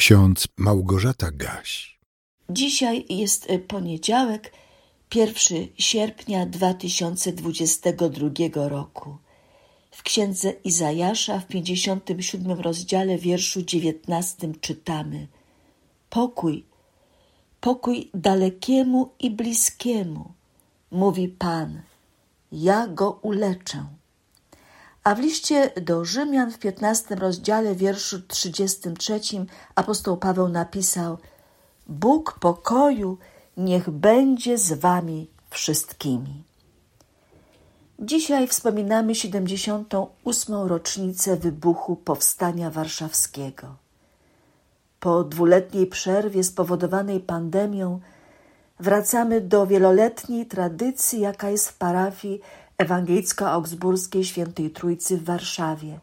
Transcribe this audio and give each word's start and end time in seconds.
ksiądz 0.00 0.48
Małgorzata 0.56 1.30
Gaś. 1.30 1.98
Dzisiaj 2.50 3.04
jest 3.08 3.48
poniedziałek, 3.68 4.52
1 5.14 5.34
sierpnia 5.78 6.46
2022 6.46 8.68
roku. 8.68 9.16
W 9.90 10.02
księdze 10.02 10.50
Izajasza 10.50 11.40
w 11.40 11.46
57 11.46 12.60
rozdziale 12.60 13.18
wierszu 13.18 13.62
19 13.62 14.52
czytamy: 14.60 15.28
Pokój, 16.10 16.64
pokój 17.60 18.10
dalekiemu 18.14 19.10
i 19.18 19.30
bliskiemu, 19.30 20.32
mówi 20.90 21.28
Pan, 21.28 21.82
ja 22.52 22.86
go 22.86 23.18
uleczę. 23.22 23.99
A 25.04 25.14
w 25.14 25.20
liście 25.20 25.70
do 25.80 26.04
Rzymian 26.04 26.50
w 26.50 26.58
15 26.58 27.14
rozdziale 27.14 27.74
wierszu 27.74 28.20
33 28.22 29.20
apostoł 29.74 30.16
Paweł 30.16 30.48
napisał: 30.48 31.18
Bóg 31.86 32.38
pokoju 32.40 33.18
niech 33.56 33.90
będzie 33.90 34.58
z 34.58 34.72
wami 34.72 35.30
wszystkimi. 35.50 36.44
Dzisiaj 37.98 38.48
wspominamy 38.48 39.14
78. 39.14 40.54
rocznicę 40.54 41.36
wybuchu 41.36 41.96
Powstania 41.96 42.70
Warszawskiego. 42.70 43.76
Po 45.00 45.24
dwuletniej 45.24 45.86
przerwie 45.86 46.44
spowodowanej 46.44 47.20
pandemią 47.20 48.00
wracamy 48.80 49.40
do 49.40 49.66
wieloletniej 49.66 50.46
tradycji, 50.46 51.20
jaka 51.20 51.50
jest 51.50 51.68
w 51.68 51.78
parafii 51.78 52.40
ewangelicko-augsburskiej 52.80 54.24
Świętej 54.24 54.70
Trójcy 54.70 55.16
w 55.16 55.24
Warszawie, 55.24 56.00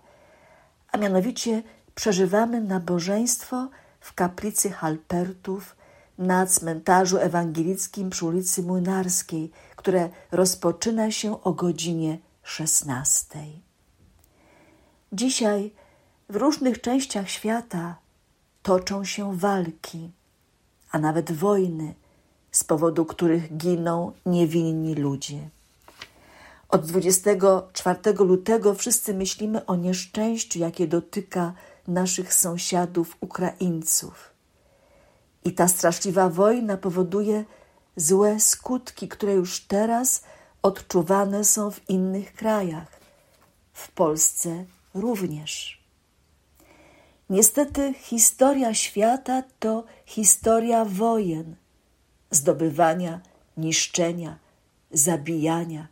a 0.91 0.97
mianowicie 0.97 1.63
przeżywamy 1.95 2.61
nabożeństwo 2.61 3.69
w 3.99 4.13
kaplicy 4.13 4.69
Halpertów 4.69 5.75
na 6.17 6.45
cmentarzu 6.45 7.17
ewangelickim 7.17 8.09
przy 8.09 8.25
ulicy 8.25 8.63
Młynarskiej, 8.63 9.51
które 9.75 10.09
rozpoczyna 10.31 11.11
się 11.11 11.43
o 11.43 11.53
godzinie 11.53 12.17
16. 12.43 13.39
Dzisiaj 15.13 15.71
w 16.29 16.35
różnych 16.35 16.81
częściach 16.81 17.29
świata 17.29 17.95
toczą 18.63 19.05
się 19.05 19.37
walki, 19.37 20.11
a 20.91 20.99
nawet 20.99 21.31
wojny, 21.31 21.93
z 22.51 22.63
powodu 22.63 23.05
których 23.05 23.57
giną 23.57 24.11
niewinni 24.25 24.95
ludzie. 24.95 25.49
Od 26.69 26.85
24 26.85 27.99
lutego 28.19 28.75
wszyscy 28.75 29.13
myślimy 29.13 29.65
o 29.65 29.75
nieszczęściu, 29.75 30.59
jakie 30.59 30.87
dotyka 30.87 31.53
naszych 31.87 32.33
sąsiadów, 32.33 33.17
Ukraińców. 33.21 34.33
I 35.45 35.53
ta 35.53 35.67
straszliwa 35.67 36.29
wojna 36.29 36.77
powoduje 36.77 37.45
złe 37.95 38.39
skutki, 38.39 39.07
które 39.07 39.33
już 39.33 39.59
teraz 39.59 40.23
odczuwane 40.61 41.43
są 41.43 41.71
w 41.71 41.89
innych 41.89 42.33
krajach, 42.33 42.99
w 43.73 43.91
Polsce 43.91 44.65
również. 44.93 45.83
Niestety, 47.29 47.93
historia 47.93 48.73
świata 48.73 49.43
to 49.59 49.83
historia 50.05 50.85
wojen, 50.85 51.55
zdobywania, 52.31 53.21
niszczenia, 53.57 54.39
zabijania, 54.91 55.87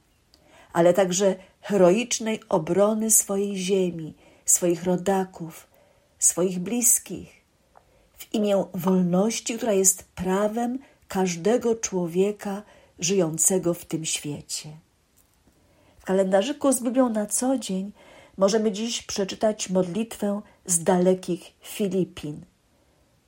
ale 0.75 0.93
także 0.93 1.35
heroicznej 1.61 2.39
obrony 2.49 3.11
swojej 3.11 3.57
ziemi, 3.57 4.13
swoich 4.45 4.83
rodaków, 4.83 5.67
swoich 6.19 6.59
bliskich 6.59 7.41
w 8.17 8.33
imię 8.33 8.65
wolności, 8.73 9.57
która 9.57 9.73
jest 9.73 10.03
prawem 10.03 10.79
każdego 11.07 11.75
człowieka 11.75 12.63
żyjącego 12.99 13.73
w 13.73 13.85
tym 13.85 14.05
świecie. 14.05 14.69
W 15.99 16.05
kalendarzyku 16.05 16.71
z 16.71 16.83
Biblią 16.83 17.09
na 17.09 17.25
co 17.25 17.57
dzień 17.57 17.91
możemy 18.37 18.71
dziś 18.71 19.01
przeczytać 19.01 19.69
modlitwę 19.69 20.41
z 20.65 20.83
dalekich 20.83 21.53
Filipin. 21.61 22.45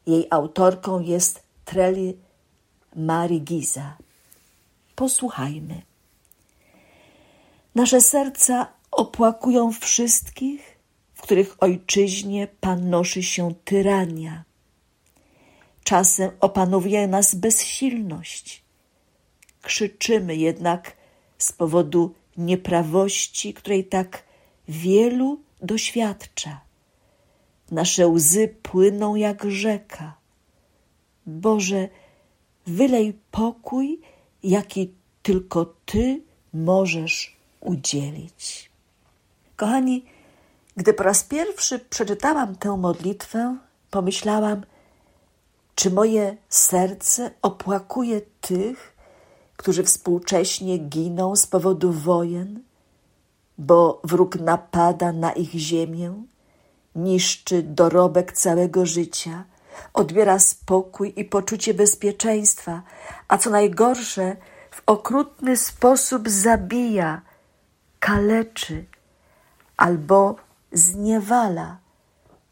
Jej 0.07 0.27
autorką 0.29 0.99
jest 0.99 1.43
Treli 1.65 2.17
Giza. 3.41 3.97
Posłuchajmy. 4.95 5.86
Nasze 7.77 8.01
serca 8.01 8.67
opłakują 8.91 9.71
wszystkich, 9.71 10.77
w 11.13 11.21
których 11.21 11.55
ojczyźnie 11.59 12.47
panoszy 12.59 13.23
się 13.23 13.53
tyrania. 13.65 14.43
Czasem 15.83 16.31
opanowuje 16.39 17.07
nas 17.07 17.35
bezsilność. 17.35 18.63
Krzyczymy 19.61 20.35
jednak 20.35 20.97
z 21.37 21.51
powodu 21.51 22.13
nieprawości, 22.37 23.53
której 23.53 23.85
tak 23.85 24.23
wielu 24.67 25.39
doświadcza. 25.61 26.61
Nasze 27.71 28.07
łzy 28.07 28.55
płyną 28.63 29.15
jak 29.15 29.51
rzeka. 29.51 30.17
Boże, 31.25 31.89
wylej 32.67 33.19
pokój, 33.31 33.99
jaki 34.43 34.93
tylko 35.23 35.65
Ty 35.85 36.21
możesz 36.53 37.36
udzielić. 37.67 38.71
Kochani, 39.55 40.05
gdy 40.77 40.93
po 40.93 41.03
raz 41.03 41.23
pierwszy 41.23 41.79
przeczytałam 41.79 42.55
tę 42.55 42.77
modlitwę, 42.77 43.57
pomyślałam, 43.91 44.65
czy 45.75 45.91
moje 45.91 46.37
serce 46.49 47.31
opłakuje 47.41 48.21
tych, 48.41 48.95
którzy 49.57 49.83
współcześnie 49.83 50.77
giną 50.77 51.35
z 51.35 51.47
powodu 51.47 51.91
wojen, 51.91 52.63
bo 53.57 54.01
wróg 54.03 54.35
napada 54.35 55.11
na 55.11 55.31
ich 55.31 55.51
ziemię, 55.51 56.13
niszczy 56.95 57.63
dorobek 57.63 58.31
całego 58.31 58.85
życia, 58.85 59.43
odbiera 59.93 60.39
spokój 60.39 61.13
i 61.15 61.25
poczucie 61.25 61.73
bezpieczeństwa, 61.73 62.81
a 63.27 63.37
co 63.37 63.49
najgorsze, 63.49 64.35
w 64.71 64.81
okrutny 64.85 65.57
sposób 65.57 66.29
zabija, 66.29 67.21
kaleczy 68.07 68.85
albo 69.77 70.35
zniewala 70.71 71.77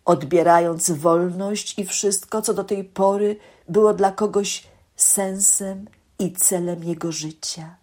odbierając 0.06 0.92
wolność 0.92 1.80
i 1.80 1.86
wszystko, 1.86 2.42
co 2.42 2.54
do 2.54 2.64
tej 2.64 2.84
pory 2.84 3.38
było 3.70 3.94
dla 3.94 4.12
kogoś 4.12 4.64
sensem 4.96 5.88
i 6.20 6.34
celem 6.34 6.84
jego 6.84 7.12
życia. 7.12 7.76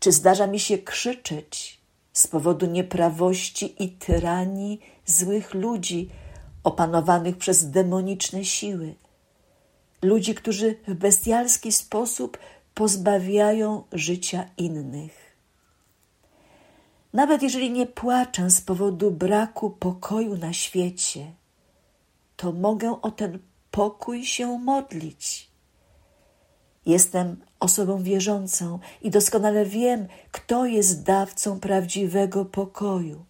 Czy 0.00 0.12
zdarza 0.12 0.46
mi 0.46 0.60
się 0.60 0.78
krzyczeć 0.78 1.80
z 2.12 2.26
powodu 2.26 2.66
nieprawości 2.66 3.84
i 3.84 3.90
tyranii 3.90 4.80
złych 5.06 5.54
ludzi 5.54 6.10
opanowanych 6.62 7.36
przez 7.36 7.70
demoniczne 7.70 8.44
siły? 8.44 8.94
Ludzi, 10.02 10.34
którzy 10.34 10.76
w 10.88 10.94
bestialski 10.94 11.72
sposób 11.72 12.38
pozbawiają 12.74 13.82
życia 13.92 14.44
innych. 14.56 15.23
Nawet 17.14 17.42
jeżeli 17.42 17.70
nie 17.70 17.86
płaczę 17.86 18.50
z 18.50 18.60
powodu 18.60 19.10
braku 19.10 19.70
pokoju 19.70 20.36
na 20.36 20.52
świecie, 20.52 21.32
to 22.36 22.52
mogę 22.52 23.00
o 23.02 23.10
ten 23.10 23.38
pokój 23.70 24.24
się 24.24 24.58
modlić. 24.58 25.50
Jestem 26.86 27.36
osobą 27.60 28.02
wierzącą 28.02 28.78
i 29.02 29.10
doskonale 29.10 29.64
wiem, 29.64 30.06
kto 30.32 30.66
jest 30.66 31.02
dawcą 31.02 31.60
prawdziwego 31.60 32.44
pokoju. 32.44 33.24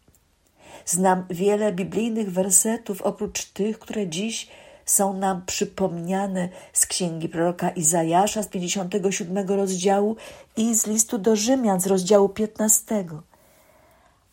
Znam 0.87 1.27
wiele 1.31 1.73
biblijnych 1.73 2.33
wersetów 2.33 3.03
oprócz 3.03 3.45
tych, 3.45 3.79
które 3.79 4.09
dziś 4.09 4.49
są 4.85 5.15
nam 5.15 5.43
przypomniane 5.47 6.49
z 6.73 6.87
księgi 6.87 7.29
proroka 7.29 7.71
Izajasza 7.71 8.43
z 8.43 8.49
57 8.49 9.49
rozdziału 9.49 10.17
i 10.57 10.75
z 10.75 10.87
listu 10.87 11.19
do 11.19 11.37
Rzymian 11.37 11.81
z 11.81 11.87
rozdziału 11.87 12.29
15. 12.29 13.05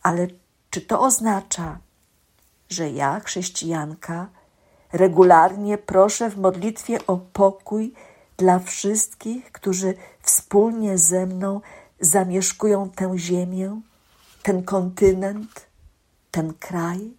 Ale 0.02 0.26
czy 0.70 0.80
to 0.80 1.00
oznacza, 1.00 1.78
że 2.68 2.90
ja, 2.90 3.20
chrześcijanka, 3.20 4.28
regularnie 4.92 5.78
proszę 5.78 6.30
w 6.30 6.38
modlitwie 6.38 7.06
o 7.06 7.16
pokój 7.16 7.94
dla 8.36 8.58
wszystkich, 8.58 9.52
którzy 9.52 9.94
wspólnie 10.22 10.98
ze 10.98 11.26
mną 11.26 11.60
zamieszkują 12.00 12.90
tę 12.90 13.18
ziemię, 13.18 13.80
ten 14.42 14.62
kontynent, 14.62 15.66
ten 16.30 16.54
kraj? 16.54 17.12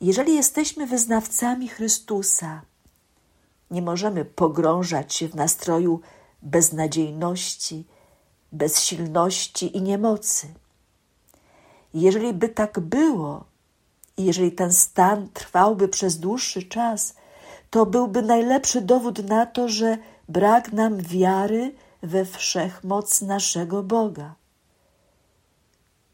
Jeżeli 0.00 0.34
jesteśmy 0.36 0.86
wyznawcami 0.86 1.68
Chrystusa, 1.68 2.62
nie 3.70 3.82
możemy 3.82 4.24
pogrążać 4.24 5.14
się 5.14 5.28
w 5.28 5.34
nastroju 5.34 6.00
beznadziejności, 6.42 7.86
bezsilności 8.52 9.76
i 9.76 9.82
niemocy. 9.82 10.48
Jeżeli 11.94 12.32
by 12.32 12.48
tak 12.48 12.80
było, 12.80 13.44
jeżeli 14.18 14.52
ten 14.52 14.72
stan 14.72 15.28
trwałby 15.34 15.88
przez 15.88 16.18
dłuższy 16.18 16.62
czas, 16.62 17.14
to 17.70 17.86
byłby 17.86 18.22
najlepszy 18.22 18.80
dowód 18.80 19.28
na 19.28 19.46
to, 19.46 19.68
że 19.68 19.98
brak 20.28 20.72
nam 20.72 20.96
wiary 20.96 21.74
we 22.02 22.24
wszechmoc 22.24 23.22
naszego 23.22 23.82
Boga. 23.82 24.34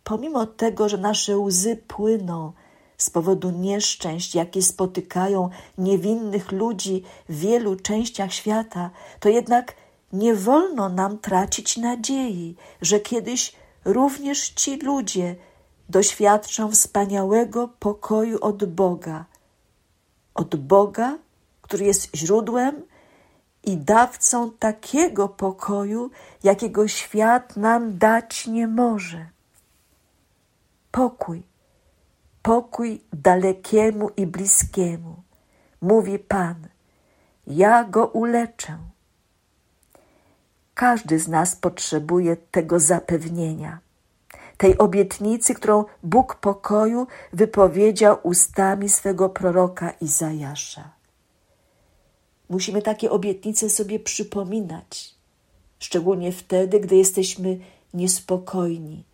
Pomimo 0.04 0.46
tego, 0.46 0.88
że 0.88 0.98
nasze 0.98 1.38
łzy 1.38 1.76
płyną 1.76 2.52
z 2.96 3.10
powodu 3.10 3.50
nieszczęść, 3.50 4.34
jakie 4.34 4.62
spotykają 4.62 5.50
niewinnych 5.78 6.52
ludzi 6.52 7.02
w 7.28 7.38
wielu 7.38 7.76
częściach 7.76 8.32
świata, 8.32 8.90
to 9.20 9.28
jednak 9.28 9.74
nie 10.12 10.34
wolno 10.34 10.88
nam 10.88 11.18
tracić 11.18 11.76
nadziei, 11.76 12.56
że 12.82 13.00
kiedyś 13.00 13.52
również 13.84 14.48
ci 14.48 14.76
ludzie 14.76 15.36
doświadczą 15.88 16.70
wspaniałego 16.70 17.68
pokoju 17.68 18.38
od 18.40 18.64
Boga. 18.64 19.24
Od 20.34 20.56
Boga, 20.56 21.18
który 21.62 21.84
jest 21.84 22.16
źródłem 22.16 22.82
i 23.64 23.76
dawcą 23.76 24.50
takiego 24.50 25.28
pokoju, 25.28 26.10
jakiego 26.42 26.88
świat 26.88 27.56
nam 27.56 27.98
dać 27.98 28.46
nie 28.46 28.68
może. 28.68 29.26
Pokój, 30.90 31.42
pokój 32.42 33.00
dalekiemu 33.12 34.10
i 34.16 34.26
bliskiemu, 34.26 35.14
mówi 35.80 36.18
Pan, 36.18 36.66
ja 37.46 37.84
go 37.84 38.06
uleczę. 38.06 38.78
Każdy 40.74 41.18
z 41.18 41.28
nas 41.28 41.56
potrzebuje 41.56 42.36
tego 42.36 42.80
zapewnienia, 42.80 43.78
tej 44.56 44.78
obietnicy, 44.78 45.54
którą 45.54 45.84
Bóg 46.02 46.34
pokoju 46.34 47.06
wypowiedział 47.32 48.16
ustami 48.22 48.88
swego 48.88 49.28
proroka 49.28 49.90
Izajasza. 49.90 50.90
Musimy 52.48 52.82
takie 52.82 53.10
obietnice 53.10 53.70
sobie 53.70 54.00
przypominać, 54.00 55.14
szczególnie 55.78 56.32
wtedy, 56.32 56.80
gdy 56.80 56.96
jesteśmy 56.96 57.58
niespokojni, 57.94 59.04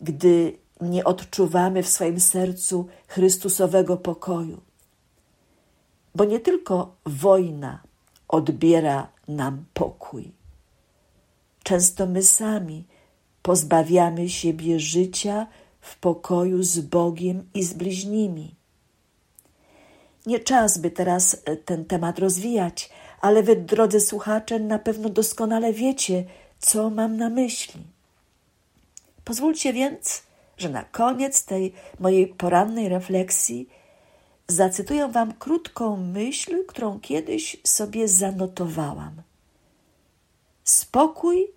gdy 0.00 0.58
nie 0.80 1.04
odczuwamy 1.04 1.82
w 1.82 1.88
swoim 1.88 2.20
sercu 2.20 2.86
Chrystusowego 3.08 3.96
pokoju. 3.96 4.60
Bo 6.14 6.24
nie 6.24 6.40
tylko 6.40 6.96
wojna 7.06 7.82
odbiera 8.28 9.08
nam 9.28 9.64
pokój. 9.74 10.32
Często 11.62 12.06
my 12.06 12.22
sami 12.22 12.84
pozbawiamy 13.46 14.28
siebie 14.28 14.80
życia 14.80 15.46
w 15.80 15.98
pokoju 15.98 16.62
z 16.62 16.80
Bogiem 16.80 17.48
i 17.54 17.62
z 17.62 17.72
bliźnimi. 17.72 18.54
Nie 20.26 20.40
czas, 20.40 20.78
by 20.78 20.90
teraz 20.90 21.42
e, 21.44 21.56
ten 21.56 21.84
temat 21.84 22.18
rozwijać, 22.18 22.90
ale 23.20 23.42
wy, 23.42 23.56
drodzy 23.56 24.00
słuchacze, 24.00 24.58
na 24.60 24.78
pewno 24.78 25.08
doskonale 25.08 25.72
wiecie, 25.72 26.24
co 26.58 26.90
mam 26.90 27.16
na 27.16 27.28
myśli. 27.28 27.80
Pozwólcie 29.24 29.72
więc, 29.72 30.22
że 30.58 30.68
na 30.68 30.82
koniec 30.82 31.44
tej 31.44 31.72
mojej 32.00 32.26
porannej 32.26 32.88
refleksji 32.88 33.68
zacytuję 34.48 35.08
Wam 35.08 35.32
krótką 35.32 35.96
myśl, 35.96 36.64
którą 36.66 37.00
kiedyś 37.00 37.56
sobie 37.64 38.08
zanotowałam. 38.08 39.22
Spokój 40.64 41.55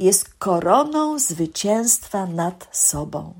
jest 0.00 0.34
koroną 0.34 1.18
zwycięstwa 1.18 2.26
nad 2.26 2.68
sobą. 2.72 3.34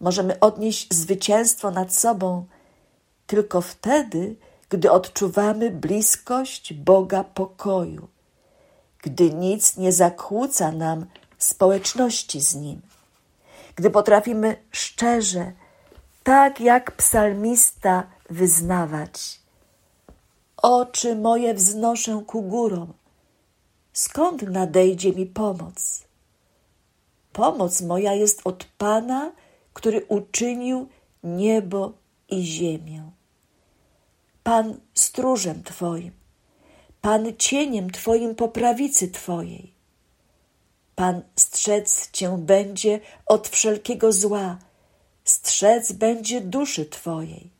Możemy 0.00 0.40
odnieść 0.40 0.94
zwycięstwo 0.94 1.70
nad 1.70 1.94
sobą 1.94 2.46
tylko 3.26 3.60
wtedy, 3.60 4.36
gdy 4.68 4.90
odczuwamy 4.90 5.70
bliskość 5.70 6.74
Boga 6.74 7.24
pokoju, 7.24 8.08
gdy 9.02 9.34
nic 9.34 9.76
nie 9.76 9.92
zakłóca 9.92 10.72
nam 10.72 11.06
społeczności 11.38 12.40
z 12.40 12.54
Nim, 12.54 12.80
gdy 13.76 13.90
potrafimy 13.90 14.56
szczerze, 14.70 15.52
tak 16.22 16.60
jak 16.60 16.92
psalmista, 16.92 18.06
wyznawać: 18.30 19.40
Oczy 20.56 21.16
moje 21.16 21.54
wznoszę 21.54 22.22
ku 22.26 22.42
górom. 22.42 23.01
Skąd 23.92 24.42
nadejdzie 24.42 25.12
mi 25.12 25.26
pomoc? 25.26 26.04
Pomoc 27.32 27.80
moja 27.80 28.14
jest 28.14 28.40
od 28.44 28.64
Pana, 28.64 29.32
który 29.72 30.04
uczynił 30.04 30.88
niebo 31.24 31.92
i 32.28 32.42
ziemię. 32.46 33.10
Pan 34.42 34.80
stróżem 34.94 35.62
Twoim, 35.62 36.12
Pan 37.00 37.36
cieniem 37.38 37.90
Twoim 37.90 38.34
po 38.34 38.48
prawicy 38.48 39.08
Twojej. 39.08 39.72
Pan 40.94 41.22
strzec 41.36 42.10
Cię 42.10 42.38
będzie 42.38 43.00
od 43.26 43.48
wszelkiego 43.48 44.12
zła, 44.12 44.58
strzec 45.24 45.92
będzie 45.92 46.40
duszy 46.40 46.86
Twojej. 46.86 47.50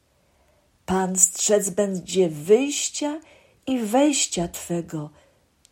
Pan 0.87 1.19
strzec 1.19 1.71
będzie 1.71 2.29
wyjścia 2.29 3.21
i 3.67 3.79
wejścia 3.79 4.49
Twego, 4.49 5.11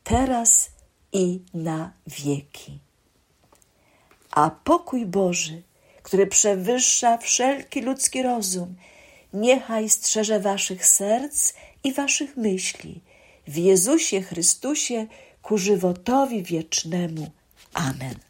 teraz 0.04 0.70
i 1.12 1.40
na 1.54 1.92
wieki. 2.06 2.78
A 4.30 4.50
pokój 4.50 5.06
Boży, 5.06 5.62
który 6.02 6.26
przewyższa 6.26 7.18
wszelki 7.18 7.80
ludzki 7.80 8.22
rozum, 8.22 8.74
niechaj 9.32 9.90
strzeże 9.90 10.40
waszych 10.40 10.86
serc 10.86 11.52
i 11.84 11.92
waszych 11.92 12.36
myśli 12.36 13.00
w 13.46 13.56
Jezusie 13.56 14.22
Chrystusie 14.22 15.06
ku 15.42 15.58
żywotowi 15.58 16.42
wiecznemu. 16.42 17.30
Amen. 17.74 18.29